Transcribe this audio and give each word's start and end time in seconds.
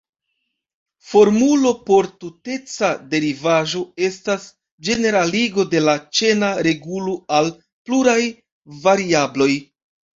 Formulo 1.09 1.73
por 1.89 2.07
tuteca 2.23 2.89
derivaĵo 3.13 3.83
estas 4.09 4.49
ĝeneraligo 4.91 5.69
de 5.77 5.85
la 5.87 5.99
ĉena 6.23 6.53
regulo 6.73 7.17
al 7.41 7.55
pluraj 7.57 8.21
variabloj. 8.91 9.53